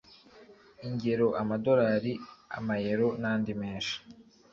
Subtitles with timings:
[0.87, 2.13] ingero amadolari,
[2.57, 3.95] amayero nandi menshi